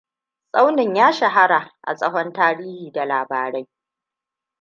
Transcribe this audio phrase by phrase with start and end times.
[0.51, 3.67] Tsaunin ya shahara a tsohon tarihi da labarai.